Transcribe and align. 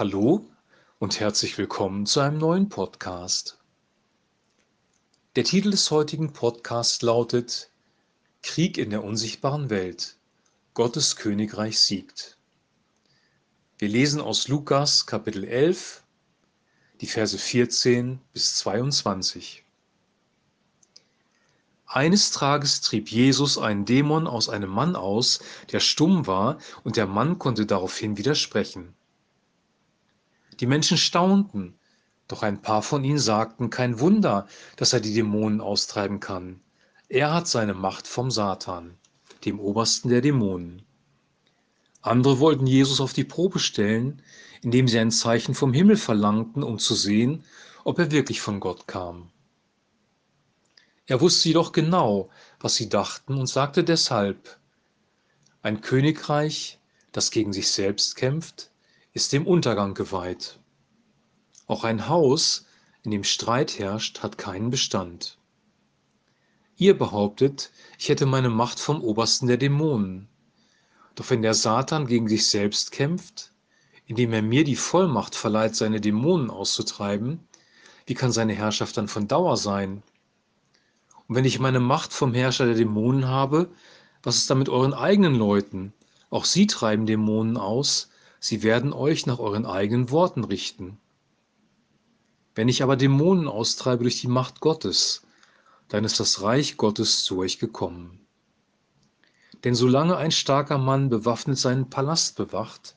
Hallo 0.00 0.48
und 0.98 1.20
herzlich 1.20 1.58
willkommen 1.58 2.06
zu 2.06 2.20
einem 2.20 2.38
neuen 2.38 2.70
Podcast. 2.70 3.58
Der 5.36 5.44
Titel 5.44 5.72
des 5.72 5.90
heutigen 5.90 6.32
Podcasts 6.32 7.02
lautet 7.02 7.70
Krieg 8.42 8.78
in 8.78 8.88
der 8.88 9.04
unsichtbaren 9.04 9.68
Welt. 9.68 10.16
Gottes 10.72 11.16
Königreich 11.16 11.78
siegt. 11.78 12.38
Wir 13.76 13.90
lesen 13.90 14.22
aus 14.22 14.48
Lukas 14.48 15.04
Kapitel 15.04 15.44
11, 15.44 16.02
die 17.02 17.06
Verse 17.06 17.36
14 17.36 18.22
bis 18.32 18.54
22. 18.54 19.66
Eines 21.84 22.30
Tages 22.30 22.80
trieb 22.80 23.10
Jesus 23.10 23.58
einen 23.58 23.84
Dämon 23.84 24.26
aus 24.26 24.48
einem 24.48 24.70
Mann 24.70 24.96
aus, 24.96 25.40
der 25.72 25.80
stumm 25.80 26.26
war, 26.26 26.56
und 26.84 26.96
der 26.96 27.06
Mann 27.06 27.38
konnte 27.38 27.66
daraufhin 27.66 28.16
widersprechen. 28.16 28.94
Die 30.60 30.66
Menschen 30.66 30.98
staunten, 30.98 31.78
doch 32.28 32.42
ein 32.42 32.60
paar 32.60 32.82
von 32.82 33.02
ihnen 33.02 33.18
sagten, 33.18 33.70
kein 33.70 33.98
Wunder, 33.98 34.46
dass 34.76 34.92
er 34.92 35.00
die 35.00 35.14
Dämonen 35.14 35.60
austreiben 35.60 36.20
kann. 36.20 36.60
Er 37.08 37.32
hat 37.32 37.48
seine 37.48 37.74
Macht 37.74 38.06
vom 38.06 38.30
Satan, 38.30 38.96
dem 39.44 39.58
obersten 39.58 40.10
der 40.10 40.20
Dämonen. 40.20 40.82
Andere 42.02 42.38
wollten 42.38 42.66
Jesus 42.66 43.00
auf 43.00 43.12
die 43.14 43.24
Probe 43.24 43.58
stellen, 43.58 44.22
indem 44.62 44.86
sie 44.86 44.98
ein 44.98 45.10
Zeichen 45.10 45.54
vom 45.54 45.72
Himmel 45.72 45.96
verlangten, 45.96 46.62
um 46.62 46.78
zu 46.78 46.94
sehen, 46.94 47.44
ob 47.84 47.98
er 47.98 48.10
wirklich 48.10 48.40
von 48.40 48.60
Gott 48.60 48.86
kam. 48.86 49.30
Er 51.06 51.20
wusste 51.20 51.48
jedoch 51.48 51.72
genau, 51.72 52.28
was 52.60 52.76
sie 52.76 52.88
dachten 52.88 53.34
und 53.34 53.48
sagte 53.48 53.82
deshalb, 53.82 54.58
ein 55.62 55.80
Königreich, 55.80 56.78
das 57.12 57.30
gegen 57.30 57.52
sich 57.52 57.70
selbst 57.70 58.14
kämpft, 58.14 58.69
ist 59.12 59.32
dem 59.32 59.46
Untergang 59.46 59.94
geweiht. 59.94 60.58
Auch 61.66 61.84
ein 61.84 62.08
Haus, 62.08 62.66
in 63.02 63.10
dem 63.10 63.24
Streit 63.24 63.78
herrscht, 63.78 64.22
hat 64.22 64.38
keinen 64.38 64.70
Bestand. 64.70 65.38
Ihr 66.76 66.96
behauptet, 66.96 67.70
ich 67.98 68.08
hätte 68.08 68.26
meine 68.26 68.50
Macht 68.50 68.80
vom 68.80 69.02
Obersten 69.02 69.46
der 69.46 69.56
Dämonen. 69.56 70.28
Doch 71.14 71.28
wenn 71.30 71.42
der 71.42 71.54
Satan 71.54 72.06
gegen 72.06 72.28
sich 72.28 72.48
selbst 72.48 72.92
kämpft, 72.92 73.52
indem 74.06 74.32
er 74.32 74.42
mir 74.42 74.64
die 74.64 74.76
Vollmacht 74.76 75.34
verleiht, 75.34 75.76
seine 75.76 76.00
Dämonen 76.00 76.50
auszutreiben, 76.50 77.40
wie 78.06 78.14
kann 78.14 78.32
seine 78.32 78.54
Herrschaft 78.54 78.96
dann 78.96 79.08
von 79.08 79.28
Dauer 79.28 79.56
sein? 79.56 80.02
Und 81.28 81.36
wenn 81.36 81.44
ich 81.44 81.60
meine 81.60 81.80
Macht 81.80 82.12
vom 82.12 82.32
Herrscher 82.32 82.66
der 82.66 82.74
Dämonen 82.74 83.28
habe, 83.28 83.70
was 84.22 84.36
ist 84.36 84.50
da 84.50 84.54
mit 84.54 84.68
euren 84.68 84.94
eigenen 84.94 85.34
Leuten? 85.34 85.92
Auch 86.30 86.44
sie 86.44 86.66
treiben 86.66 87.06
Dämonen 87.06 87.56
aus, 87.56 88.10
sie 88.40 88.64
werden 88.64 88.92
euch 88.92 89.26
nach 89.26 89.38
euren 89.38 89.66
eigenen 89.66 90.10
Worten 90.10 90.42
richten. 90.42 90.98
Wenn 92.56 92.68
ich 92.68 92.82
aber 92.82 92.96
Dämonen 92.96 93.46
austreibe 93.46 94.02
durch 94.02 94.20
die 94.20 94.26
Macht 94.26 94.60
Gottes, 94.60 95.22
dann 95.88 96.04
ist 96.04 96.18
das 96.18 96.42
Reich 96.42 96.76
Gottes 96.76 97.22
zu 97.22 97.38
euch 97.38 97.58
gekommen. 97.58 98.26
Denn 99.62 99.76
solange 99.76 100.16
ein 100.16 100.32
starker 100.32 100.78
Mann 100.78 101.08
bewaffnet 101.08 101.58
seinen 101.58 101.88
Palast 101.90 102.36
bewacht, 102.36 102.96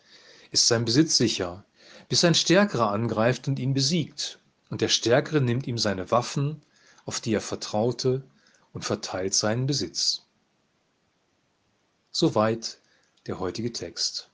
ist 0.50 0.68
sein 0.68 0.86
Besitz 0.86 1.18
sicher, 1.18 1.64
bis 2.10 2.24
ein 2.24 2.36
Stärkerer 2.36 2.92
angreift 2.92 3.48
und 3.48 3.60
ihn 3.60 3.74
besiegt, 3.74 4.40
und 4.70 4.82
der 4.82 4.90
Stärkere 4.90 5.42
nimmt 5.42 5.68
ihm 5.68 5.78
seine 5.78 6.10
Waffen 6.10 6.62
auf 7.06 7.20
die 7.20 7.34
er 7.34 7.42
vertraute, 7.42 8.24
und 8.72 8.86
verteilt 8.86 9.36
seinen 9.36 9.68
Besitz. 9.68 10.24
Soweit 12.12 12.80
der 13.28 13.40
heutige 13.40 13.72
Text. 13.72 14.30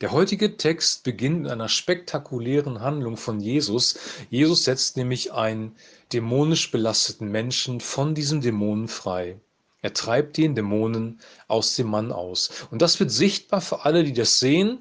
Der 0.00 0.12
heutige 0.12 0.56
Text 0.56 1.02
beginnt 1.02 1.42
mit 1.42 1.50
einer 1.50 1.68
spektakulären 1.68 2.82
Handlung 2.82 3.16
von 3.16 3.40
Jesus. 3.40 3.98
Jesus 4.30 4.62
setzt 4.62 4.96
nämlich 4.96 5.32
einen 5.32 5.74
dämonisch 6.12 6.70
belasteten 6.70 7.32
Menschen 7.32 7.80
von 7.80 8.14
diesem 8.14 8.40
Dämonen 8.40 8.86
frei. 8.86 9.40
Er 9.82 9.92
treibt 9.94 10.36
den 10.36 10.54
Dämonen 10.54 11.20
aus 11.48 11.74
dem 11.74 11.88
Mann 11.88 12.12
aus. 12.12 12.68
Und 12.70 12.80
das 12.80 13.00
wird 13.00 13.10
sichtbar 13.10 13.60
für 13.60 13.84
alle, 13.84 14.04
die 14.04 14.12
das 14.12 14.38
sehen 14.38 14.78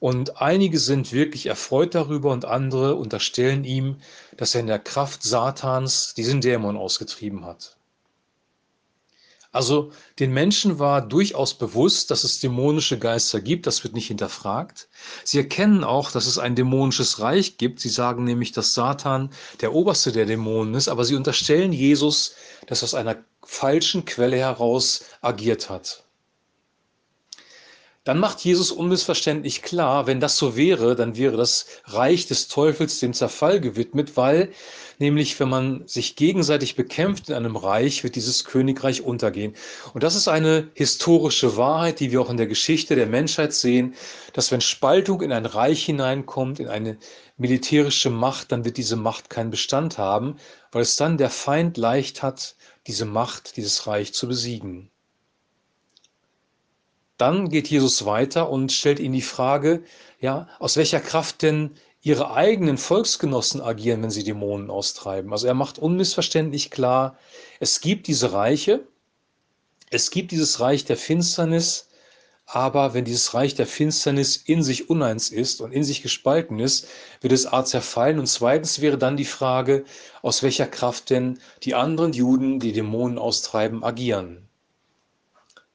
und 0.00 0.42
einige 0.42 0.78
sind 0.78 1.14
wirklich 1.14 1.46
erfreut 1.46 1.94
darüber 1.94 2.30
und 2.30 2.44
andere 2.44 2.96
unterstellen 2.96 3.64
ihm, 3.64 3.96
dass 4.36 4.54
er 4.54 4.60
in 4.60 4.66
der 4.66 4.80
Kraft 4.80 5.22
Satans 5.22 6.12
diesen 6.12 6.42
Dämon 6.42 6.76
ausgetrieben 6.76 7.46
hat. 7.46 7.77
Also 9.50 9.92
den 10.18 10.32
Menschen 10.32 10.78
war 10.78 11.00
durchaus 11.00 11.54
bewusst, 11.54 12.10
dass 12.10 12.22
es 12.22 12.40
dämonische 12.40 12.98
Geister 12.98 13.40
gibt, 13.40 13.66
das 13.66 13.82
wird 13.82 13.94
nicht 13.94 14.08
hinterfragt. 14.08 14.88
Sie 15.24 15.38
erkennen 15.38 15.84
auch, 15.84 16.10
dass 16.10 16.26
es 16.26 16.38
ein 16.38 16.54
dämonisches 16.54 17.20
Reich 17.20 17.56
gibt. 17.56 17.80
Sie 17.80 17.88
sagen 17.88 18.24
nämlich, 18.24 18.52
dass 18.52 18.74
Satan 18.74 19.30
der 19.60 19.72
oberste 19.74 20.12
der 20.12 20.26
Dämonen 20.26 20.74
ist, 20.74 20.88
aber 20.88 21.04
sie 21.04 21.14
unterstellen 21.14 21.72
Jesus, 21.72 22.34
dass 22.66 22.82
er 22.82 22.84
aus 22.84 22.94
einer 22.94 23.16
falschen 23.42 24.04
Quelle 24.04 24.36
heraus 24.36 25.04
agiert 25.22 25.70
hat 25.70 26.04
dann 28.08 28.20
macht 28.20 28.40
Jesus 28.40 28.72
unmissverständlich 28.72 29.60
klar, 29.60 30.06
wenn 30.06 30.18
das 30.18 30.38
so 30.38 30.56
wäre, 30.56 30.96
dann 30.96 31.18
wäre 31.18 31.36
das 31.36 31.66
Reich 31.84 32.26
des 32.26 32.48
Teufels 32.48 33.00
dem 33.00 33.12
Zerfall 33.12 33.60
gewidmet, 33.60 34.16
weil 34.16 34.48
nämlich, 34.98 35.38
wenn 35.38 35.50
man 35.50 35.86
sich 35.86 36.16
gegenseitig 36.16 36.74
bekämpft 36.74 37.28
in 37.28 37.34
einem 37.34 37.54
Reich, 37.54 38.04
wird 38.04 38.16
dieses 38.16 38.46
Königreich 38.46 39.02
untergehen. 39.02 39.52
Und 39.92 40.04
das 40.04 40.14
ist 40.14 40.26
eine 40.26 40.70
historische 40.72 41.58
Wahrheit, 41.58 42.00
die 42.00 42.10
wir 42.10 42.22
auch 42.22 42.30
in 42.30 42.38
der 42.38 42.46
Geschichte 42.46 42.94
der 42.96 43.08
Menschheit 43.08 43.52
sehen, 43.52 43.94
dass 44.32 44.50
wenn 44.50 44.62
Spaltung 44.62 45.20
in 45.20 45.30
ein 45.30 45.44
Reich 45.44 45.84
hineinkommt, 45.84 46.60
in 46.60 46.68
eine 46.68 46.96
militärische 47.36 48.08
Macht, 48.08 48.52
dann 48.52 48.64
wird 48.64 48.78
diese 48.78 48.96
Macht 48.96 49.28
keinen 49.28 49.50
Bestand 49.50 49.98
haben, 49.98 50.36
weil 50.72 50.80
es 50.80 50.96
dann 50.96 51.18
der 51.18 51.28
Feind 51.28 51.76
leicht 51.76 52.22
hat, 52.22 52.56
diese 52.86 53.04
Macht, 53.04 53.58
dieses 53.58 53.86
Reich 53.86 54.14
zu 54.14 54.26
besiegen. 54.26 54.90
Dann 57.18 57.48
geht 57.50 57.68
Jesus 57.68 58.06
weiter 58.06 58.48
und 58.48 58.72
stellt 58.72 59.00
ihnen 59.00 59.14
die 59.14 59.22
Frage, 59.22 59.82
ja, 60.20 60.48
aus 60.60 60.76
welcher 60.76 61.00
Kraft 61.00 61.42
denn 61.42 61.72
ihre 62.00 62.32
eigenen 62.32 62.78
Volksgenossen 62.78 63.60
agieren, 63.60 64.02
wenn 64.02 64.10
sie 64.10 64.22
Dämonen 64.22 64.70
austreiben. 64.70 65.32
Also 65.32 65.48
er 65.48 65.54
macht 65.54 65.78
unmissverständlich 65.78 66.70
klar, 66.70 67.18
es 67.60 67.80
gibt 67.80 68.06
diese 68.06 68.32
Reiche, 68.32 68.86
es 69.90 70.10
gibt 70.10 70.30
dieses 70.30 70.60
Reich 70.60 70.84
der 70.84 70.96
Finsternis, 70.96 71.88
aber 72.46 72.94
wenn 72.94 73.04
dieses 73.04 73.34
Reich 73.34 73.54
der 73.54 73.66
Finsternis 73.66 74.36
in 74.36 74.62
sich 74.62 74.88
uneins 74.88 75.28
ist 75.30 75.60
und 75.60 75.72
in 75.72 75.84
sich 75.84 76.02
gespalten 76.02 76.60
ist, 76.60 76.86
wird 77.20 77.32
es 77.32 77.52
A 77.52 77.64
zerfallen. 77.64 78.18
Und 78.18 78.26
zweitens 78.26 78.80
wäre 78.80 78.96
dann 78.96 79.18
die 79.18 79.26
Frage, 79.26 79.84
aus 80.22 80.42
welcher 80.42 80.66
Kraft 80.66 81.10
denn 81.10 81.40
die 81.64 81.74
anderen 81.74 82.14
Juden, 82.14 82.58
die 82.58 82.72
Dämonen 82.72 83.18
austreiben, 83.18 83.84
agieren. 83.84 84.47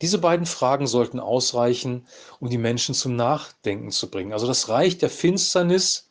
Diese 0.04 0.18
beiden 0.18 0.46
Fragen 0.46 0.86
sollten 0.86 1.22
ausreichen, 1.22 2.06
um 2.42 2.50
die 2.50 2.58
Menschen 2.58 2.94
zum 2.94 3.16
Nachdenken 3.16 3.90
zu 3.90 4.12
bringen. 4.12 4.34
Also 4.34 4.48
das 4.48 4.68
Reich 4.68 4.98
der 4.98 5.10
Finsternis, 5.10 6.10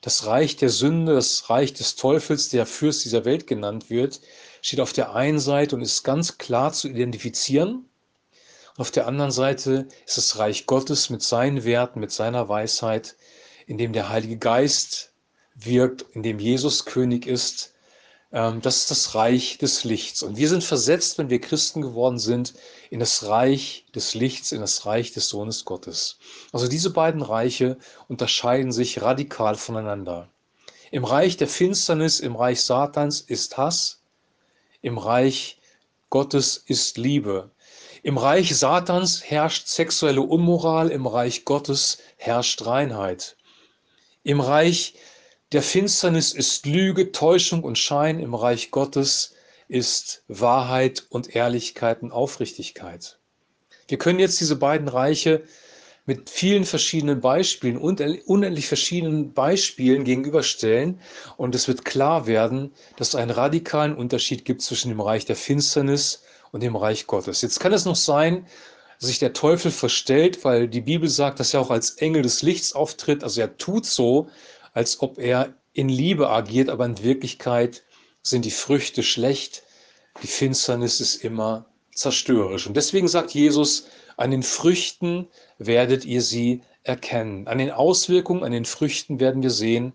das 0.00 0.26
Reich 0.26 0.56
der 0.56 0.68
Sünde, 0.68 1.14
das 1.14 1.48
Reich 1.48 1.72
des 1.72 1.94
Teufels, 1.94 2.48
der 2.48 2.66
Fürst 2.66 3.04
dieser 3.04 3.24
Welt 3.24 3.46
genannt 3.46 3.88
wird, 3.88 4.20
steht 4.62 4.80
auf 4.80 4.92
der 4.92 5.14
einen 5.14 5.38
Seite 5.38 5.76
und 5.76 5.82
ist 5.82 6.02
ganz 6.02 6.38
klar 6.38 6.72
zu 6.72 6.88
identifizieren. 6.88 7.88
Auf 8.76 8.90
der 8.90 9.06
anderen 9.06 9.30
Seite 9.30 9.86
ist 10.04 10.16
das 10.16 10.40
Reich 10.40 10.66
Gottes 10.66 11.08
mit 11.08 11.22
seinen 11.22 11.62
Werten, 11.62 12.00
mit 12.00 12.10
seiner 12.10 12.48
Weisheit, 12.48 13.14
in 13.64 13.78
dem 13.78 13.92
der 13.92 14.08
Heilige 14.08 14.38
Geist 14.38 15.12
wirkt, 15.54 16.04
in 16.14 16.24
dem 16.24 16.40
Jesus 16.40 16.84
König 16.84 17.28
ist 17.28 17.74
das 18.30 18.76
ist 18.76 18.90
das 18.90 19.14
Reich 19.16 19.58
des 19.58 19.82
Lichts. 19.82 20.22
Und 20.22 20.36
wir 20.36 20.48
sind 20.48 20.62
versetzt, 20.62 21.18
wenn 21.18 21.30
wir 21.30 21.40
Christen 21.40 21.82
geworden 21.82 22.20
sind, 22.20 22.54
in 22.88 23.00
das 23.00 23.26
Reich 23.26 23.86
des 23.92 24.14
Lichts, 24.14 24.52
in 24.52 24.60
das 24.60 24.86
Reich 24.86 25.12
des 25.12 25.28
Sohnes 25.28 25.64
Gottes. 25.64 26.18
Also 26.52 26.68
diese 26.68 26.90
beiden 26.90 27.22
Reiche 27.22 27.76
unterscheiden 28.06 28.70
sich 28.70 29.02
radikal 29.02 29.56
voneinander. 29.56 30.28
Im 30.92 31.04
Reich 31.04 31.36
der 31.36 31.48
Finsternis, 31.48 32.20
im 32.20 32.36
Reich 32.36 32.62
Satans 32.62 33.20
ist 33.20 33.56
Hass, 33.56 34.00
im 34.80 34.98
Reich 34.98 35.58
Gottes 36.08 36.56
ist 36.66 36.98
Liebe. 36.98 37.50
Im 38.02 38.16
Reich 38.16 38.56
Satans 38.56 39.22
herrscht 39.24 39.66
sexuelle 39.66 40.22
Unmoral, 40.22 40.90
im 40.90 41.06
Reich 41.06 41.44
Gottes 41.44 41.98
herrscht 42.16 42.64
Reinheit. 42.64 43.36
Im 44.22 44.40
Reich 44.40 44.94
der 45.52 45.62
Finsternis 45.62 46.32
ist 46.32 46.64
Lüge, 46.64 47.10
Täuschung 47.10 47.64
und 47.64 47.76
Schein, 47.76 48.20
im 48.20 48.34
Reich 48.34 48.70
Gottes 48.70 49.34
ist 49.66 50.22
Wahrheit 50.28 51.06
und 51.10 51.34
Ehrlichkeit 51.34 52.02
und 52.02 52.12
Aufrichtigkeit. 52.12 53.18
Wir 53.88 53.98
können 53.98 54.20
jetzt 54.20 54.40
diese 54.40 54.56
beiden 54.56 54.86
Reiche 54.86 55.42
mit 56.06 56.30
vielen 56.30 56.64
verschiedenen 56.64 57.20
Beispielen, 57.20 57.76
unendlich 57.76 58.68
verschiedenen 58.68 59.32
Beispielen 59.32 60.04
gegenüberstellen 60.04 61.00
und 61.36 61.54
es 61.54 61.66
wird 61.66 61.84
klar 61.84 62.26
werden, 62.26 62.72
dass 62.96 63.08
es 63.08 63.14
einen 63.16 63.30
radikalen 63.30 63.96
Unterschied 63.96 64.44
gibt 64.44 64.62
zwischen 64.62 64.88
dem 64.88 65.00
Reich 65.00 65.24
der 65.24 65.36
Finsternis 65.36 66.22
und 66.52 66.62
dem 66.62 66.76
Reich 66.76 67.06
Gottes. 67.06 67.42
Jetzt 67.42 67.58
kann 67.58 67.72
es 67.72 67.84
noch 67.84 67.96
sein, 67.96 68.46
sich 68.98 69.18
der 69.18 69.32
Teufel 69.32 69.70
verstellt, 69.70 70.44
weil 70.44 70.68
die 70.68 70.80
Bibel 70.82 71.08
sagt, 71.08 71.40
dass 71.40 71.54
er 71.54 71.60
auch 71.60 71.70
als 71.70 71.92
Engel 71.92 72.22
des 72.22 72.42
Lichts 72.42 72.74
auftritt. 72.74 73.24
Also 73.24 73.40
er 73.40 73.56
tut 73.56 73.86
so, 73.86 74.28
als 74.72 75.00
ob 75.00 75.18
er 75.18 75.54
in 75.72 75.88
Liebe 75.88 76.30
agiert, 76.30 76.68
aber 76.68 76.86
in 76.86 77.02
Wirklichkeit 77.02 77.82
sind 78.22 78.44
die 78.44 78.50
Früchte 78.50 79.02
schlecht. 79.02 79.62
Die 80.22 80.26
Finsternis 80.26 81.00
ist 81.00 81.24
immer 81.24 81.66
zerstörerisch. 81.94 82.66
Und 82.66 82.76
deswegen 82.76 83.08
sagt 83.08 83.32
Jesus, 83.32 83.86
an 84.16 84.30
den 84.30 84.42
Früchten 84.42 85.28
werdet 85.58 86.04
ihr 86.04 86.22
sie 86.22 86.62
erkennen. 86.82 87.46
An 87.46 87.58
den 87.58 87.70
Auswirkungen, 87.70 88.42
an 88.42 88.52
den 88.52 88.64
Früchten 88.64 89.20
werden 89.20 89.42
wir 89.42 89.50
sehen, 89.50 89.92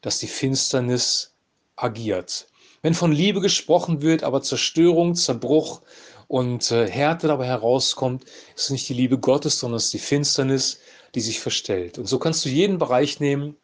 dass 0.00 0.18
die 0.18 0.26
Finsternis 0.26 1.34
agiert. 1.76 2.48
Wenn 2.82 2.94
von 2.94 3.12
Liebe 3.12 3.40
gesprochen 3.40 4.02
wird, 4.02 4.22
aber 4.22 4.42
Zerstörung, 4.42 5.14
Zerbruch 5.14 5.82
und 6.28 6.70
äh, 6.70 6.88
Härte 6.88 7.26
dabei 7.26 7.46
herauskommt, 7.46 8.24
ist 8.56 8.70
nicht 8.70 8.88
die 8.88 8.94
Liebe 8.94 9.18
Gottes, 9.18 9.58
sondern 9.58 9.78
es 9.78 9.86
ist 9.86 9.94
die 9.94 9.98
Finsternis, 9.98 10.78
die 11.14 11.20
sich 11.20 11.40
verstellt. 11.40 11.98
Und 11.98 12.06
so 12.06 12.18
kannst 12.18 12.44
du 12.44 12.48
jeden 12.48 12.78
Bereich 12.78 13.18
nehmen. 13.18 13.56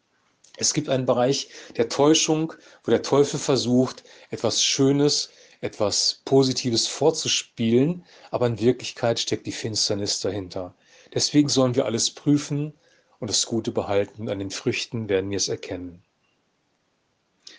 Es 0.57 0.73
gibt 0.73 0.89
einen 0.89 1.05
Bereich 1.05 1.49
der 1.75 1.89
Täuschung, 1.89 2.53
wo 2.83 2.91
der 2.91 3.01
Teufel 3.01 3.39
versucht, 3.39 4.03
etwas 4.29 4.63
Schönes, 4.63 5.29
etwas 5.61 6.21
Positives 6.25 6.87
vorzuspielen, 6.87 8.05
aber 8.31 8.47
in 8.47 8.59
Wirklichkeit 8.59 9.19
steckt 9.19 9.47
die 9.47 9.51
Finsternis 9.51 10.19
dahinter. 10.19 10.73
Deswegen 11.13 11.49
sollen 11.49 11.75
wir 11.75 11.85
alles 11.85 12.11
prüfen 12.11 12.73
und 13.19 13.29
das 13.29 13.45
Gute 13.45 13.71
behalten. 13.71 14.29
An 14.29 14.39
den 14.39 14.51
Früchten 14.51 15.09
werden 15.09 15.29
wir 15.29 15.37
es 15.37 15.47
erkennen. 15.47 16.03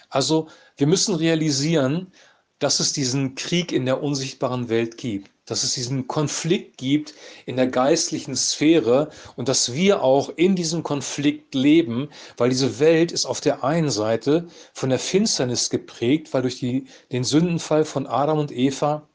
Also 0.09 0.49
wir 0.77 0.87
müssen 0.87 1.15
realisieren, 1.15 2.13
dass 2.59 2.81
es 2.81 2.93
diesen 2.93 3.35
Krieg 3.35 3.73
in 3.73 3.85
der 3.85 4.03
unsichtbaren 4.03 4.69
Welt 4.69 4.97
gibt, 4.97 5.31
dass 5.45 5.63
es 5.63 5.75
diesen 5.75 6.09
Konflikt 6.09 6.79
gibt 6.79 7.15
in 7.45 7.57
der 7.57 7.67
geistlichen 7.67 8.35
Sphäre 8.35 9.11
und 9.37 9.49
dass 9.49 9.75
wir 9.75 10.03
auch 10.03 10.31
in 10.37 10.57
diesem 10.57 10.83
Konflikt 10.83 11.55
leben, 11.55 12.09
weil 12.37 12.51
diese 12.51 12.79
Welt 12.81 13.13
ist 13.13 13.27
auf 13.27 13.41
der 13.41 13.63
einen 13.63 13.91
Seite 13.91 14.47
von 14.73 14.89
der 14.89 14.99
Finsternis 14.99 15.71
geprägt, 15.71 16.33
weil 16.33 16.43
durch 16.43 16.59
die, 16.59 16.87
den 17.13 17.25
Sündenfall 17.25 17.85
von 17.85 18.07
Adam 18.07 18.39
und 18.39 18.53
Eva 18.53 19.07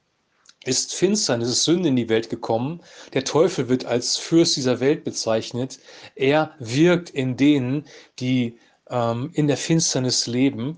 ist 0.64 0.94
Finsternis, 0.94 1.50
ist 1.50 1.64
Sünde 1.64 1.90
in 1.90 1.96
die 1.96 2.10
Welt 2.10 2.30
gekommen. 2.30 2.82
Der 3.14 3.24
Teufel 3.24 3.68
wird 3.68 3.86
als 3.86 4.18
Fürst 4.18 4.56
dieser 4.56 4.80
Welt 4.80 5.04
bezeichnet. 5.04 5.80
Er 6.16 6.54
wirkt 6.60 7.10
in 7.10 7.36
denen, 7.36 7.86
die 8.20 8.60
ähm, 8.90 9.32
in 9.34 9.48
der 9.48 9.58
Finsternis 9.58 10.28
leben 10.28 10.78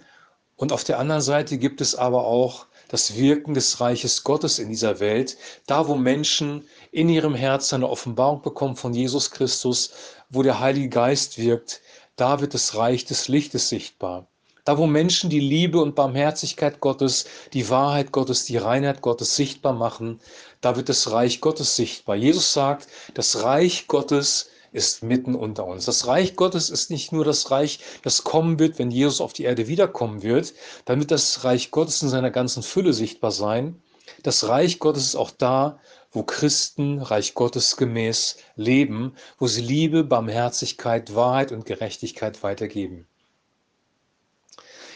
und 0.56 0.72
auf 0.72 0.84
der 0.84 1.00
anderen 1.00 1.22
Seite 1.22 1.58
gibt 1.58 1.82
es 1.82 1.96
aber 1.96 2.26
auch 2.26 2.68
das 2.88 3.16
Wirken 3.16 3.54
des 3.54 3.82
Reiches 3.82 4.24
Gottes 4.24 4.60
in 4.60 4.70
dieser 4.70 5.00
Welt, 5.00 5.38
da 5.66 5.88
wo 5.88 5.96
Menschen 5.96 6.68
in 6.92 7.10
ihrem 7.10 7.34
Herzen 7.34 7.76
eine 7.76 7.90
Offenbarung 7.90 8.42
bekommen 8.42 8.76
von 8.76 8.94
Jesus 8.94 9.32
Christus, 9.32 9.92
wo 10.30 10.44
der 10.44 10.60
Heilige 10.60 10.90
Geist 10.90 11.38
wirkt, 11.38 11.82
da 12.16 12.40
wird 12.40 12.54
das 12.54 12.76
Reich 12.76 13.06
des 13.06 13.28
Lichtes 13.28 13.70
sichtbar. 13.70 14.28
Da 14.66 14.78
wo 14.78 14.86
Menschen 14.86 15.30
die 15.30 15.42
Liebe 15.42 15.82
und 15.82 15.96
Barmherzigkeit 15.96 16.80
Gottes, 16.80 17.26
die 17.52 17.70
Wahrheit 17.70 18.12
Gottes, 18.12 18.46
die 18.46 18.58
Reinheit 18.58 19.02
Gottes 19.02 19.36
sichtbar 19.36 19.74
machen, 19.74 20.22
da 20.62 20.78
wird 20.78 20.88
das 20.88 21.12
Reich 21.12 21.42
Gottes 21.42 21.76
sichtbar. 21.76 22.16
Jesus 22.16 22.54
sagt, 22.54 22.88
das 23.14 23.44
Reich 23.44 23.88
Gottes 23.88 24.50
ist 24.74 25.04
mitten 25.04 25.36
unter 25.36 25.66
uns. 25.66 25.86
Das 25.86 26.08
Reich 26.08 26.36
Gottes 26.36 26.70
ist 26.70 26.90
nicht 26.90 27.12
nur 27.12 27.24
das 27.24 27.52
Reich, 27.52 27.80
das 28.02 28.24
kommen 28.24 28.60
wird, 28.60 28.80
wenn 28.80 28.92
Jesus 28.92 29.22
auf 29.22 29.32
die 29.32 29.44
Erde 29.44 29.68
wiederkommen 29.68 30.24
wird. 30.24 30.54
Dann 30.86 31.00
wird 31.00 31.12
das 31.12 31.44
Reich 31.46 31.72
Gottes 31.72 32.02
in 32.02 32.10
seiner 32.10 32.32
ganzen 32.32 32.64
Fülle 32.64 32.94
sichtbar 32.94 33.32
sein. 33.32 33.82
Das 34.24 34.48
Reich 34.48 34.80
Gottes 34.80 35.06
ist 35.06 35.16
auch 35.16 35.32
da, 35.32 35.80
wo 36.12 36.24
Christen 36.24 37.00
Reich 37.00 37.34
Gottes 37.34 37.78
gemäß 37.78 38.38
leben, 38.56 39.16
wo 39.40 39.48
sie 39.48 39.62
Liebe, 39.62 40.04
Barmherzigkeit, 40.04 41.16
Wahrheit 41.16 41.52
und 41.52 41.66
Gerechtigkeit 41.66 42.44
weitergeben. 42.44 43.08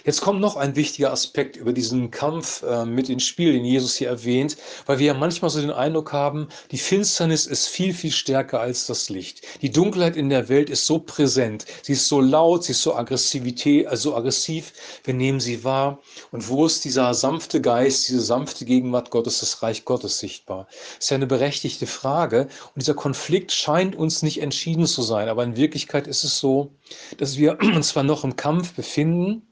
Jetzt 0.07 0.21
kommt 0.21 0.39
noch 0.39 0.55
ein 0.55 0.77
wichtiger 0.77 1.11
Aspekt 1.11 1.57
über 1.57 1.73
diesen 1.73 2.11
Kampf 2.11 2.63
äh, 2.63 2.85
mit 2.85 3.09
ins 3.09 3.25
Spiel, 3.25 3.51
den 3.51 3.65
Jesus 3.65 3.97
hier 3.97 4.07
erwähnt, 4.07 4.55
weil 4.85 4.99
wir 4.99 5.07
ja 5.07 5.13
manchmal 5.13 5.51
so 5.51 5.59
den 5.59 5.69
Eindruck 5.69 6.13
haben, 6.13 6.47
die 6.71 6.77
Finsternis 6.77 7.45
ist 7.45 7.67
viel, 7.67 7.93
viel 7.93 8.13
stärker 8.13 8.61
als 8.61 8.87
das 8.87 9.09
Licht. 9.09 9.41
Die 9.61 9.69
Dunkelheit 9.69 10.15
in 10.15 10.29
der 10.29 10.47
Welt 10.47 10.69
ist 10.69 10.85
so 10.85 10.99
präsent, 10.99 11.65
sie 11.81 11.91
ist 11.91 12.07
so 12.07 12.21
laut, 12.21 12.63
sie 12.63 12.71
ist 12.71 12.83
so 12.83 12.95
Aggressivität, 12.95 13.87
also 13.87 14.15
aggressiv, 14.15 14.71
wir 15.03 15.13
nehmen 15.13 15.41
sie 15.41 15.65
wahr. 15.65 15.99
Und 16.31 16.47
wo 16.47 16.65
ist 16.65 16.85
dieser 16.85 17.13
sanfte 17.13 17.59
Geist, 17.59 18.07
diese 18.07 18.21
sanfte 18.21 18.63
Gegenwart 18.63 19.09
Gottes, 19.09 19.41
das 19.41 19.61
Reich 19.61 19.83
Gottes 19.83 20.19
sichtbar? 20.19 20.67
Das 20.69 21.07
ist 21.07 21.09
ja 21.09 21.15
eine 21.15 21.27
berechtigte 21.27 21.85
Frage. 21.85 22.47
Und 22.73 22.81
dieser 22.81 22.93
Konflikt 22.93 23.51
scheint 23.51 23.93
uns 23.93 24.23
nicht 24.23 24.41
entschieden 24.41 24.85
zu 24.85 25.01
sein, 25.01 25.27
aber 25.27 25.43
in 25.43 25.57
Wirklichkeit 25.57 26.07
ist 26.07 26.23
es 26.23 26.39
so, 26.39 26.71
dass 27.17 27.35
wir 27.35 27.59
uns 27.59 27.89
zwar 27.89 28.03
noch 28.03 28.23
im 28.23 28.37
Kampf 28.37 28.71
befinden, 28.71 29.43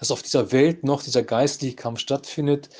dass 0.00 0.10
auf 0.10 0.22
dieser 0.22 0.50
Welt 0.50 0.82
noch 0.82 1.02
dieser 1.02 1.22
geistliche 1.22 1.76
Kampf 1.76 2.00
stattfindet, 2.00 2.70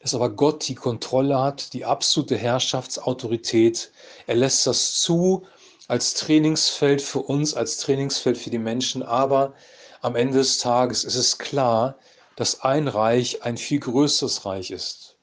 dass 0.00 0.14
aber 0.14 0.30
Gott 0.30 0.66
die 0.68 0.76
Kontrolle 0.76 1.38
hat, 1.38 1.72
die 1.72 1.84
absolute 1.84 2.36
Herrschaftsautorität. 2.36 3.90
Er 4.26 4.36
lässt 4.36 4.66
das 4.66 5.00
zu 5.00 5.44
als 5.88 6.14
Trainingsfeld 6.14 7.02
für 7.02 7.20
uns, 7.20 7.54
als 7.54 7.78
Trainingsfeld 7.78 8.38
für 8.38 8.50
die 8.50 8.58
Menschen. 8.58 9.02
Aber 9.02 9.54
am 10.02 10.14
Ende 10.14 10.38
des 10.38 10.58
Tages 10.58 11.02
ist 11.02 11.16
es 11.16 11.38
klar, 11.38 11.96
dass 12.36 12.60
ein 12.60 12.86
Reich 12.86 13.42
ein 13.42 13.56
viel 13.56 13.80
größeres 13.80 14.44
Reich 14.44 14.70
ist. 14.70 15.16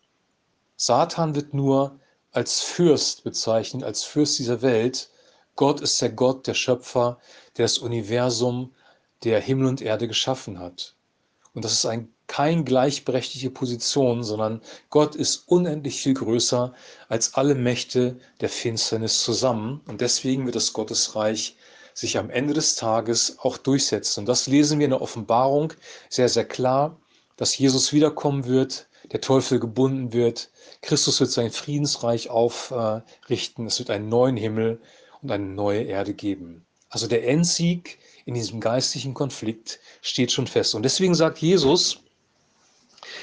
Satan 0.75 1.35
wird 1.35 1.53
nur 1.53 1.97
als 2.31 2.61
Fürst 2.61 3.23
bezeichnet, 3.23 3.83
als 3.83 4.03
Fürst 4.03 4.39
dieser 4.39 4.61
Welt. 4.61 5.09
Gott 5.55 5.79
ist 5.79 6.01
der 6.01 6.09
Gott, 6.09 6.47
der 6.47 6.53
Schöpfer, 6.53 7.17
der 7.55 7.63
das 7.63 7.77
Universum, 7.77 8.75
der 9.23 9.39
Himmel 9.39 9.67
und 9.67 9.81
Erde 9.81 10.09
geschaffen 10.09 10.59
hat. 10.59 10.95
Und 11.55 11.65
das 11.65 11.73
ist 11.73 11.85
ein, 11.85 12.09
kein 12.27 12.65
gleichberechtigte 12.65 13.49
Position, 13.49 14.23
sondern 14.23 14.61
Gott 14.89 15.15
ist 15.15 15.47
unendlich 15.47 16.01
viel 16.01 16.13
größer 16.13 16.73
als 17.07 17.33
alle 17.33 17.55
Mächte 17.55 18.19
der 18.41 18.49
Finsternis 18.49 19.23
zusammen. 19.23 19.81
Und 19.87 20.01
deswegen 20.01 20.45
wird 20.45 20.55
das 20.55 20.73
Gottesreich 20.73 21.55
sich 21.93 22.17
am 22.17 22.29
Ende 22.29 22.53
des 22.53 22.75
Tages 22.75 23.39
auch 23.39 23.57
durchsetzen. 23.57 24.21
Und 24.21 24.25
das 24.27 24.47
lesen 24.47 24.79
wir 24.79 24.85
in 24.85 24.91
der 24.91 25.01
Offenbarung 25.01 25.73
sehr, 26.09 26.27
sehr 26.27 26.45
klar, 26.45 26.99
dass 27.37 27.57
Jesus 27.57 27.93
wiederkommen 27.93 28.45
wird, 28.45 28.87
der 29.11 29.21
Teufel 29.21 29.59
gebunden 29.59 30.13
wird, 30.13 30.49
Christus 30.81 31.19
wird 31.19 31.31
sein 31.31 31.51
Friedensreich 31.51 32.29
aufrichten, 32.29 33.67
es 33.67 33.79
wird 33.79 33.91
einen 33.91 34.09
neuen 34.09 34.35
Himmel 34.35 34.81
und 35.21 35.31
eine 35.31 35.45
neue 35.45 35.83
Erde 35.83 36.13
geben. 36.13 36.65
Also 36.89 37.07
der 37.07 37.27
Endsieg 37.27 37.99
in 38.25 38.33
diesem 38.33 38.59
geistlichen 38.59 39.13
Konflikt 39.13 39.79
steht 40.01 40.31
schon 40.31 40.47
fest. 40.47 40.75
Und 40.75 40.83
deswegen 40.83 41.15
sagt 41.15 41.37
Jesus, 41.37 41.99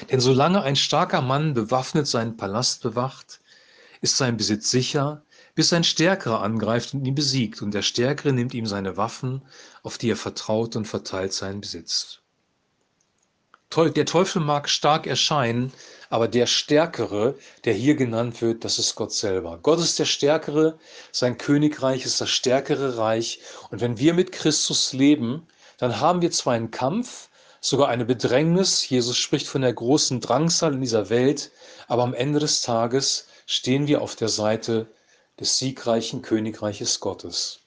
denn 0.09 0.19
solange 0.19 0.61
ein 0.61 0.75
starker 0.75 1.21
Mann 1.21 1.53
bewaffnet 1.53 2.07
seinen 2.07 2.37
Palast 2.37 2.81
bewacht, 2.81 3.41
ist 4.01 4.17
sein 4.17 4.37
Besitz 4.37 4.71
sicher, 4.71 5.23
bis 5.55 5.71
ein 5.71 5.83
Stärkerer 5.83 6.41
angreift 6.41 6.93
und 6.93 7.05
ihn 7.05 7.15
besiegt, 7.15 7.61
und 7.61 7.73
der 7.73 7.83
Stärkere 7.83 8.33
nimmt 8.33 8.53
ihm 8.53 8.65
seine 8.65 8.97
Waffen, 8.97 9.43
auf 9.83 9.97
die 9.97 10.09
er 10.09 10.17
vertraut 10.17 10.75
und 10.75 10.87
verteilt 10.87 11.33
seinen 11.33 11.61
Besitz. 11.61 12.22
Der 13.75 14.05
Teufel 14.05 14.39
mag 14.39 14.69
stark 14.69 15.07
erscheinen, 15.07 15.73
aber 16.11 16.27
der 16.27 16.45
Stärkere, 16.45 17.33
der 17.65 17.73
hier 17.73 17.95
genannt 17.95 18.39
wird, 18.39 18.63
das 18.63 18.77
ist 18.77 18.93
Gott 18.93 19.11
selber. 19.11 19.57
Gott 19.63 19.79
ist 19.79 19.97
der 19.97 20.05
Stärkere, 20.05 20.77
sein 21.11 21.39
Königreich 21.39 22.05
ist 22.05 22.21
das 22.21 22.29
stärkere 22.29 22.97
Reich. 22.99 23.39
Und 23.71 23.81
wenn 23.81 23.97
wir 23.97 24.13
mit 24.13 24.31
Christus 24.31 24.93
leben, 24.93 25.47
dann 25.79 25.99
haben 25.99 26.21
wir 26.21 26.29
zwar 26.29 26.53
einen 26.53 26.69
Kampf, 26.69 27.29
sogar 27.61 27.87
eine 27.87 28.05
Bedrängnis. 28.05 28.87
Jesus 28.87 29.17
spricht 29.17 29.47
von 29.47 29.63
der 29.63 29.73
großen 29.73 30.21
Drangsal 30.21 30.73
in 30.73 30.81
dieser 30.81 31.09
Welt, 31.09 31.49
aber 31.87 32.03
am 32.03 32.13
Ende 32.13 32.39
des 32.39 32.61
Tages 32.61 33.25
stehen 33.47 33.87
wir 33.87 34.03
auf 34.03 34.15
der 34.15 34.29
Seite 34.29 34.85
des 35.39 35.57
siegreichen 35.57 36.21
Königreiches 36.21 36.99
Gottes. 36.99 37.62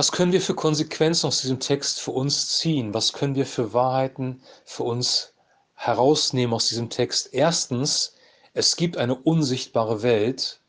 Was 0.00 0.12
können 0.12 0.32
wir 0.32 0.40
für 0.40 0.54
Konsequenzen 0.54 1.26
aus 1.26 1.42
diesem 1.42 1.60
Text 1.60 2.00
für 2.00 2.12
uns 2.12 2.56
ziehen? 2.56 2.94
Was 2.94 3.12
können 3.12 3.34
wir 3.34 3.44
für 3.44 3.74
Wahrheiten 3.74 4.40
für 4.64 4.84
uns 4.84 5.34
herausnehmen 5.74 6.54
aus 6.54 6.68
diesem 6.68 6.88
Text? 6.88 7.34
Erstens, 7.34 8.14
es 8.54 8.76
gibt 8.76 8.96
eine 8.96 9.14
unsichtbare 9.14 10.02
Welt, 10.02 10.60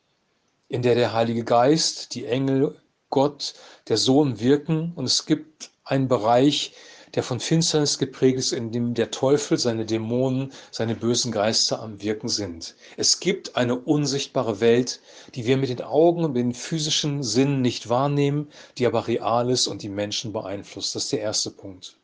in 0.67 0.81
der 0.81 0.95
der 0.95 1.13
Heilige 1.13 1.45
Geist, 1.45 2.13
die 2.13 2.25
Engel, 2.25 2.77
Gott, 3.09 3.53
der 3.87 3.95
Sohn 3.95 4.41
wirken 4.41 4.91
und 4.97 5.05
es 5.05 5.25
gibt 5.25 5.69
einen 5.85 6.09
Bereich, 6.09 6.73
der 7.15 7.23
von 7.23 7.39
Finsternis 7.39 7.97
geprägt 7.97 8.39
ist, 8.39 8.53
in 8.53 8.71
dem 8.71 8.93
der 8.93 9.11
Teufel, 9.11 9.57
seine 9.57 9.85
Dämonen, 9.85 10.51
seine 10.71 10.95
bösen 10.95 11.31
Geister 11.31 11.81
am 11.81 12.01
Wirken 12.01 12.29
sind. 12.29 12.75
Es 12.97 13.19
gibt 13.19 13.55
eine 13.55 13.75
unsichtbare 13.75 14.59
Welt, 14.61 15.01
die 15.35 15.45
wir 15.45 15.57
mit 15.57 15.69
den 15.69 15.81
Augen 15.81 16.23
und 16.23 16.33
mit 16.33 16.43
den 16.43 16.53
physischen 16.53 17.23
Sinnen 17.23 17.61
nicht 17.61 17.89
wahrnehmen, 17.89 18.49
die 18.77 18.85
aber 18.85 19.07
real 19.07 19.49
ist 19.49 19.67
und 19.67 19.81
die 19.81 19.89
Menschen 19.89 20.33
beeinflusst. 20.33 20.95
Das 20.95 21.03
ist 21.03 21.11
der 21.11 21.21
erste 21.21 21.51
Punkt. 21.51 21.97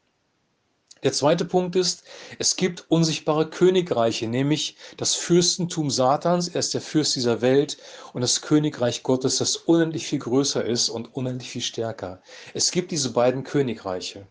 Der 1.03 1.13
zweite 1.13 1.45
Punkt 1.45 1.75
ist, 1.75 2.03
es 2.39 2.55
gibt 2.55 2.85
unsichtbare 2.89 3.49
Königreiche, 3.49 4.27
nämlich 4.27 4.77
das 4.97 5.13
Fürstentum 5.13 5.91
Satans, 5.91 6.47
er 6.47 6.59
ist 6.59 6.73
der 6.73 6.81
Fürst 6.81 7.15
dieser 7.15 7.41
Welt, 7.41 7.77
und 8.13 8.21
das 8.21 8.41
Königreich 8.41 9.03
Gottes, 9.03 9.37
das 9.37 9.57
unendlich 9.57 10.07
viel 10.07 10.19
größer 10.19 10.65
ist 10.65 10.89
und 10.89 11.15
unendlich 11.15 11.51
viel 11.51 11.61
stärker. 11.61 12.21
Es 12.55 12.71
gibt 12.71 12.91
diese 12.91 13.11
beiden 13.11 13.43
Königreiche. 13.43 14.25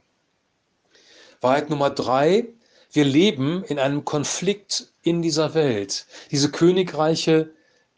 Wahrheit 1.40 1.70
Nummer 1.70 1.90
drei, 1.90 2.46
wir 2.92 3.04
leben 3.04 3.64
in 3.64 3.78
einem 3.78 4.04
Konflikt 4.04 4.92
in 5.02 5.22
dieser 5.22 5.54
Welt. 5.54 6.06
Diese 6.30 6.50
Königreiche 6.50 7.50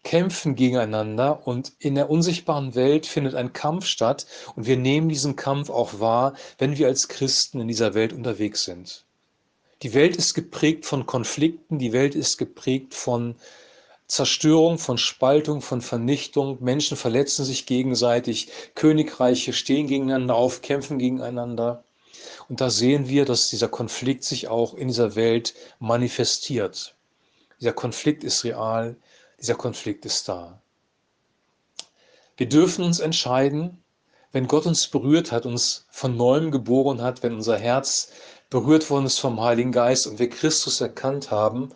kämpfen 0.03 0.55
gegeneinander 0.55 1.47
und 1.47 1.73
in 1.79 1.95
der 1.95 2.11
unsichtbaren 2.11 2.75
Welt 2.75 3.07
findet 3.07 3.35
ein 3.35 3.53
Kampf 3.53 3.87
statt 3.87 4.27
und 4.57 4.67
wir 4.67 4.77
nehmen 4.77 5.09
diesen 5.09 5.37
Kampf 5.37 5.71
auch 5.71 6.01
wahr, 6.01 6.35
wenn 6.59 6.79
wir 6.79 6.87
als 6.87 7.09
Christen 7.09 7.61
in 7.61 7.69
dieser 7.69 7.95
Welt 7.95 8.13
unterwegs 8.13 8.65
sind. 8.65 9.05
Die 9.83 9.95
Welt 9.95 10.17
ist 10.17 10.35
geprägt 10.35 10.87
von 10.87 11.07
Konflikten, 11.07 11.79
die 11.79 11.93
Welt 11.93 12.15
ist 12.15 12.39
geprägt 12.39 12.95
von 12.95 13.37
Zerstörung, 14.09 14.79
von 14.79 14.99
Spaltung, 14.99 15.61
von 15.61 15.83
Vernichtung. 15.83 16.59
Menschen 16.61 16.97
verletzen 16.97 17.45
sich 17.45 17.67
gegenseitig, 17.67 18.49
Königreiche 18.75 19.53
stehen 19.53 19.87
gegeneinander 19.87 20.35
auf, 20.35 20.63
kämpfen 20.63 20.99
gegeneinander. 20.99 21.85
Und 22.49 22.61
da 22.61 22.71
sehen 22.71 23.09
wir, 23.09 23.25
dass 23.25 23.49
dieser 23.49 23.69
Konflikt 23.69 24.25
sich 24.25 24.49
auch 24.49 24.75
in 24.75 24.89
dieser 24.89 25.15
Welt 25.17 25.55
manifestiert. 25.79 26.95
Dieser 27.61 27.73
Konflikt 27.73 28.25
ist 28.25 28.45
real, 28.45 28.97
dieser 29.41 29.55
Konflikt 29.55 30.05
ist 30.07 30.29
da. 30.29 30.61
Wir 32.37 32.49
dürfen 32.49 32.85
uns 32.85 33.01
entscheiden, 33.01 33.83
wenn 34.33 34.47
Gott 34.47 34.67
uns 34.67 34.87
berührt 34.87 35.33
hat, 35.33 35.47
uns 35.47 35.87
von 35.91 36.17
neuem 36.17 36.51
geboren 36.51 37.03
hat, 37.03 37.23
wenn 37.23 37.35
unser 37.35 37.59
Herz 37.59 38.13
berührt 38.51 38.89
worden 38.91 39.07
ist 39.07 39.19
vom 39.19 39.41
Heiligen 39.41 39.73
Geist 39.73 40.07
und 40.07 40.19
wir 40.19 40.31
Christus 40.31 40.81
erkannt 40.81 41.31
haben, 41.31 41.71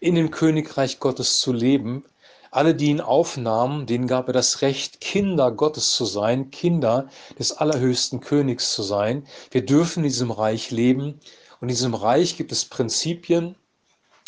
in 0.00 0.14
dem 0.14 0.30
Königreich 0.30 1.00
Gottes 1.00 1.40
zu 1.40 1.52
leben. 1.52 2.04
Alle, 2.54 2.76
die 2.76 2.86
ihn 2.86 3.00
aufnahmen, 3.00 3.84
denen 3.86 4.06
gab 4.06 4.28
er 4.28 4.32
das 4.32 4.62
Recht, 4.62 5.00
Kinder 5.00 5.50
Gottes 5.50 5.90
zu 5.96 6.04
sein, 6.04 6.52
Kinder 6.52 7.08
des 7.36 7.50
allerhöchsten 7.50 8.20
Königs 8.20 8.72
zu 8.74 8.84
sein. 8.84 9.26
Wir 9.50 9.66
dürfen 9.66 10.04
in 10.04 10.10
diesem 10.10 10.30
Reich 10.30 10.70
leben 10.70 11.18
und 11.60 11.62
in 11.62 11.68
diesem 11.68 11.94
Reich 11.94 12.36
gibt 12.36 12.52
es 12.52 12.64
Prinzipien, 12.64 13.56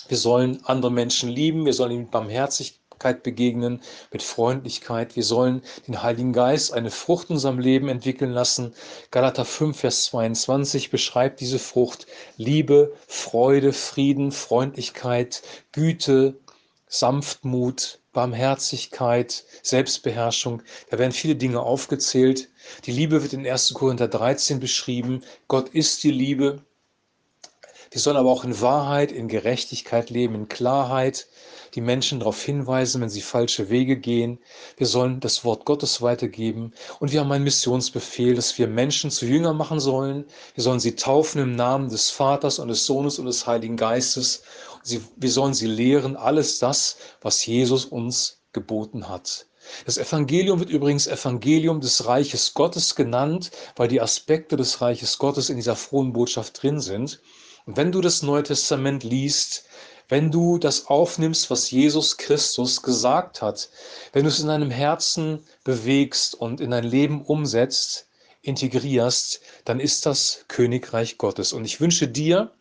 wir 0.09 0.17
sollen 0.17 0.59
andere 0.65 0.91
Menschen 0.91 1.29
lieben, 1.29 1.67
wir 1.67 1.73
sollen 1.73 1.93
ihnen 1.93 2.03
mit 2.03 2.11
Barmherzigkeit 2.11 3.23
begegnen, 3.23 3.81
mit 4.13 4.25
Freundlichkeit. 4.25 5.15
Wir 5.15 5.23
sollen 5.25 5.63
den 5.87 6.03
Heiligen 6.03 6.33
Geist 6.33 6.73
eine 6.73 6.91
Frucht 6.91 7.31
in 7.31 7.37
unserem 7.37 7.61
Leben 7.61 7.89
entwickeln 7.89 8.33
lassen. 8.33 8.75
Galater 9.13 9.45
5, 9.45 9.79
Vers 9.79 10.05
22 10.07 10.91
beschreibt 10.91 11.39
diese 11.41 11.61
Frucht 11.61 12.09
Liebe, 12.37 12.93
Freude, 13.07 13.73
Frieden, 13.73 14.33
Freundlichkeit, 14.33 15.43
Güte, 15.71 16.41
Sanftmut, 16.89 18.01
Barmherzigkeit, 18.17 19.45
Selbstbeherrschung. 19.63 20.63
Da 20.89 20.99
werden 20.99 21.13
viele 21.13 21.37
Dinge 21.37 21.61
aufgezählt. 21.61 22.49
Die 22.87 22.93
Liebe 22.93 23.23
wird 23.23 23.35
in 23.35 23.47
1. 23.47 23.75
Korinther 23.75 24.09
13 24.09 24.59
beschrieben. 24.59 25.23
Gott 25.49 25.69
ist 25.69 26.03
die 26.03 26.11
Liebe. 26.11 26.65
Wir 27.91 28.01
sollen 28.01 28.17
aber 28.17 28.31
auch 28.31 28.45
in 28.45 28.59
Wahrheit, 28.63 29.13
in 29.13 29.29
Gerechtigkeit 29.29 30.09
leben, 30.09 30.35
in 30.35 30.49
Klarheit, 30.49 31.29
die 31.77 31.83
Menschen 31.83 32.21
darauf 32.21 32.43
hinweisen, 32.43 33.03
wenn 33.03 33.11
sie 33.11 33.21
falsche 33.21 33.69
Wege 33.69 33.99
gehen. 33.99 34.39
Wir 34.79 34.87
sollen 34.87 35.21
das 35.21 35.45
Wort 35.45 35.67
Gottes 35.67 36.01
weitergeben. 36.01 36.73
Und 36.99 37.13
wir 37.13 37.21
haben 37.21 37.31
einen 37.31 37.45
Missionsbefehl, 37.45 38.35
dass 38.35 38.59
wir 38.59 38.67
Menschen 38.67 39.11
zu 39.11 39.27
Jünger 39.27 39.53
machen 39.53 39.79
sollen. 39.79 40.25
Wir 40.55 40.65
sollen 40.65 40.81
sie 40.81 40.97
taufen 40.97 41.43
im 41.43 41.55
Namen 41.55 41.91
des 41.91 42.11
Vaters 42.11 42.59
und 42.59 42.69
des 42.69 42.87
Sohnes 42.87 43.19
und 43.19 43.27
des 43.27 43.47
Heiligen 43.47 43.77
Geistes. 43.77 44.43
Sie, 44.83 45.03
wir 45.17 45.31
sollen 45.31 45.53
sie 45.53 45.67
lehren, 45.67 46.17
alles 46.17 46.59
das, 46.59 46.97
was 47.21 47.45
Jesus 47.45 47.85
uns 47.85 48.41
geboten 48.53 49.09
hat. 49.09 49.47
Das 49.85 49.99
Evangelium 49.99 50.61
wird 50.61 50.71
übrigens 50.71 51.07
Evangelium 51.07 51.81
des 51.81 52.07
Reiches 52.07 52.55
Gottes 52.55 52.95
genannt, 52.95 53.51
weil 53.75 53.89
die 53.89 54.01
Aspekte 54.01 54.57
des 54.57 54.81
Reiches 54.81 55.19
Gottes 55.19 55.51
in 55.51 55.57
dieser 55.57 55.77
frohen 55.77 56.13
Botschaft 56.13 56.63
drin 56.63 56.81
sind. 56.81 57.21
Und 57.67 57.77
wenn 57.77 57.93
du 57.93 58.01
das 58.01 58.23
Neue 58.23 58.45
Testament 58.45 59.03
liest, 59.03 59.65
wenn 60.09 60.31
du 60.31 60.59
das 60.59 60.87
aufnimmst, 60.87 61.51
was 61.51 61.71
Jesus 61.71 62.17
Christus 62.17 62.83
gesagt 62.83 63.43
hat, 63.43 63.71
wenn 64.13 64.25
du 64.25 64.29
es 64.29 64.41
in 64.41 64.49
deinem 64.49 64.71
Herzen 64.71 65.45
bewegst 65.65 66.35
und 66.35 66.61
in 66.61 66.71
dein 66.71 66.85
Leben 66.85 67.23
umsetzt, 67.23 68.07
integrierst, 68.43 69.41
dann 69.65 69.81
ist 69.81 70.07
das 70.07 70.45
Königreich 70.49 71.19
Gottes. 71.19 71.53
Und 71.53 71.65
ich 71.65 71.81
wünsche 71.81 72.07
dir 72.07 72.53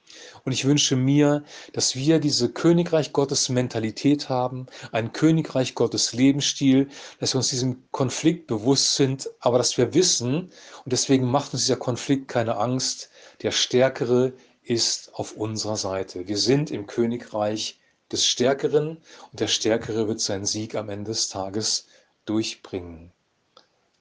und 0.44 0.52
ich 0.52 0.66
wünsche 0.66 0.96
mir, 0.96 1.44
dass 1.74 1.96
wir 1.96 2.20
diese 2.20 2.50
Königreich 2.50 3.14
Gottes 3.14 3.50
Mentalität 3.50 4.30
haben, 4.30 4.66
einen 4.92 5.14
Königreich 5.14 5.76
Gottes 5.76 6.14
Lebensstil, 6.14 6.90
dass 7.20 7.34
wir 7.34 7.38
uns 7.38 7.50
diesem 7.50 7.84
Konflikt 7.92 8.48
bewusst 8.48 8.96
sind, 8.96 9.30
aber 9.40 9.58
dass 9.58 9.78
wir 9.78 9.94
wissen, 9.94 10.52
und 10.84 10.92
deswegen 10.92 11.26
macht 11.26 11.54
uns 11.54 11.64
dieser 11.64 11.78
Konflikt 11.78 12.28
keine 12.28 12.58
Angst, 12.58 13.10
der 13.42 13.52
Stärkere 13.52 14.34
ist 14.66 15.14
auf 15.14 15.34
unserer 15.34 15.78
Seite. 15.78 16.28
Wir 16.28 16.38
sind 16.38 16.72
im 16.72 16.88
Königreich 16.88 17.80
des 18.12 18.26
Stärkeren 18.26 18.98
und 19.32 19.40
der 19.40 19.48
Stärkere 19.48 20.08
wird 20.08 20.20
seinen 20.20 20.46
Sieg 20.46 20.76
am 20.76 20.90
Ende 20.90 21.12
des 21.12 21.30
Tages 21.30 21.88
durchbringen. 22.26 23.12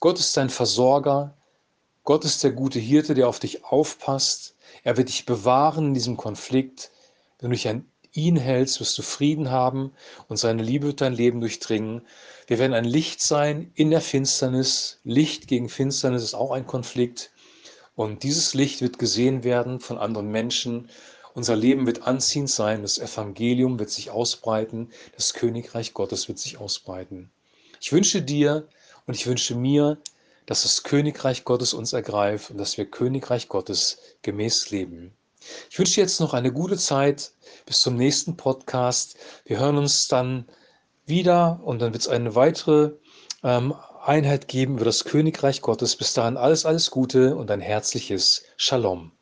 Gott 0.01 0.19
ist 0.19 0.37
dein 0.37 0.51
Versorger. 0.51 1.37
Gott 2.03 2.25
ist 2.25 2.45
der 2.45 2.53
gute 2.53 2.79
Hirte, 2.79 3.15
der 3.15 3.29
auf 3.29 3.39
dich 3.39 3.65
aufpasst. 3.65 4.55
Er 4.83 4.97
wird 4.97 5.09
dich 5.09 5.25
bewahren 5.25 5.89
in 5.89 5.95
diesem 5.95 6.17
Konflikt. 6.17 6.91
Wenn 7.39 7.51
du 7.51 7.57
dich 7.57 7.69
an 7.69 7.87
ihn 8.13 8.37
hältst, 8.37 8.81
wirst 8.81 8.97
du 8.99 9.03
Frieden 9.03 9.51
haben 9.51 9.93
und 10.29 10.37
seine 10.37 10.63
Liebe 10.63 10.87
wird 10.87 11.01
dein 11.01 11.15
Leben 11.15 11.41
durchdringen. 11.41 12.03
Wir 12.47 12.59
werden 12.59 12.75
ein 12.75 12.85
Licht 12.85 13.21
sein 13.21 13.71
in 13.75 13.91
der 13.91 14.01
Finsternis. 14.01 15.01
Licht 15.05 15.49
gegen 15.49 15.69
Finsternis 15.69 16.23
ist 16.23 16.35
auch 16.35 16.53
ein 16.53 16.67
Konflikt. 16.67 17.33
Und 17.97 18.23
dieses 18.23 18.55
Licht 18.55 18.81
wird 18.81 18.99
gesehen 18.99 19.45
werden 19.45 19.81
von 19.81 19.99
anderen 19.99 20.31
Menschen. 20.31 20.89
Unser 21.35 21.57
Leben 21.57 21.87
wird 21.87 22.07
anziehend 22.07 22.51
sein, 22.51 22.83
das 22.83 22.99
Evangelium 22.99 23.79
wird 23.79 23.91
sich 23.91 24.11
ausbreiten, 24.11 24.91
das 25.17 25.35
Königreich 25.35 25.95
Gottes 25.95 26.29
wird 26.29 26.39
sich 26.39 26.59
ausbreiten. 26.59 27.31
Ich 27.81 27.93
wünsche 27.93 28.23
dir 28.23 28.67
und 29.07 29.15
ich 29.15 29.27
wünsche 29.27 29.55
mir, 29.55 29.99
dass 30.47 30.63
das 30.63 30.83
Königreich 30.83 31.45
Gottes 31.45 31.75
uns 31.75 31.93
ergreift 31.93 32.51
und 32.51 32.59
dass 32.59 32.77
wir 32.77 32.87
Königreich 32.87 33.49
Gottes 33.49 33.99
gemäß 34.23 34.71
leben. 34.71 35.13
Ich 35.71 35.79
wünsche 35.79 36.01
jetzt 36.01 36.21
noch 36.21 36.35
eine 36.35 36.53
gute 36.53 36.77
Zeit 36.77 37.33
bis 37.67 37.81
zum 37.81 37.97
nächsten 37.97 38.37
Podcast. 38.37 39.17
Wir 39.45 39.59
hören 39.59 39.77
uns 39.77 40.09
dann 40.09 40.47
wieder 41.07 41.61
und 41.65 41.81
dann 41.83 41.93
wird 41.93 42.03
es 42.03 42.09
eine 42.09 42.35
weitere 42.35 42.93
ähm, 43.43 43.75
Einheit 44.07 44.49
geben 44.49 44.77
über 44.77 44.85
das 44.85 45.05
Königreich 45.05 45.63
Gottes. 45.63 45.97
Bis 45.97 46.13
dahin 46.13 46.37
alles, 46.37 46.67
alles 46.67 46.91
Gute 46.91 47.37
und 47.37 47.51
ein 47.51 47.61
herzliches 47.61 48.45
Shalom. 48.57 49.13